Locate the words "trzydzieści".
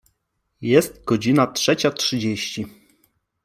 1.91-2.65